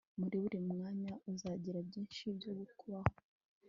muri 0.19 0.35
buri 0.43 0.57
mwanya 0.67 1.11
uzagira 1.31 1.79
byinshi 1.87 2.23
byo 2.37 2.53
kubaho 2.79 3.15